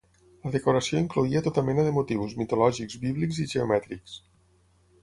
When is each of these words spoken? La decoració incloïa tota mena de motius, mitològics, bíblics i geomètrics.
La 0.45 0.53
decoració 0.53 1.01
incloïa 1.01 1.43
tota 1.49 1.65
mena 1.67 1.85
de 1.89 1.91
motius, 1.99 2.35
mitològics, 2.41 2.99
bíblics 3.05 3.45
i 3.47 3.51
geomètrics. 3.55 4.19